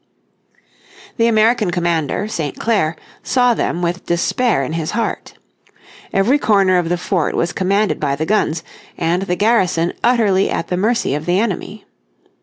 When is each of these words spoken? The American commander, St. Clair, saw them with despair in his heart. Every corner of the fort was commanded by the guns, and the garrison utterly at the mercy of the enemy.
The 1.17 1.27
American 1.27 1.69
commander, 1.69 2.27
St. 2.27 2.57
Clair, 2.57 2.95
saw 3.21 3.53
them 3.53 3.83
with 3.83 4.07
despair 4.07 4.63
in 4.63 4.73
his 4.73 4.89
heart. 4.97 5.35
Every 6.11 6.39
corner 6.39 6.79
of 6.79 6.89
the 6.89 6.97
fort 6.97 7.35
was 7.35 7.53
commanded 7.53 7.99
by 7.99 8.15
the 8.15 8.25
guns, 8.25 8.63
and 8.97 9.21
the 9.21 9.35
garrison 9.35 9.93
utterly 10.03 10.49
at 10.49 10.69
the 10.69 10.75
mercy 10.75 11.13
of 11.13 11.27
the 11.27 11.39
enemy. 11.39 11.85